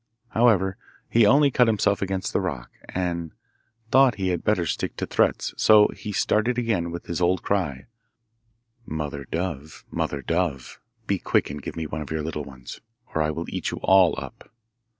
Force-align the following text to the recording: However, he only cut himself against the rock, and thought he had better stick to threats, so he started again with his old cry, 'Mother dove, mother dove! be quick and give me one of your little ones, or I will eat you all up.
However, 0.29 0.77
he 1.11 1.27
only 1.27 1.51
cut 1.51 1.67
himself 1.67 2.01
against 2.01 2.33
the 2.33 2.41
rock, 2.41 2.71
and 2.89 3.33
thought 3.91 4.15
he 4.15 4.29
had 4.29 4.43
better 4.43 4.65
stick 4.65 4.95
to 4.97 5.05
threats, 5.05 5.53
so 5.57 5.89
he 5.89 6.11
started 6.11 6.57
again 6.57 6.89
with 6.89 7.05
his 7.05 7.21
old 7.21 7.43
cry, 7.43 7.85
'Mother 8.83 9.25
dove, 9.29 9.85
mother 9.91 10.23
dove! 10.23 10.79
be 11.05 11.19
quick 11.19 11.51
and 11.51 11.61
give 11.61 11.75
me 11.75 11.85
one 11.85 12.01
of 12.01 12.09
your 12.09 12.23
little 12.23 12.43
ones, 12.43 12.81
or 13.13 13.21
I 13.21 13.29
will 13.29 13.45
eat 13.49 13.69
you 13.69 13.77
all 13.83 14.15
up. 14.17 14.49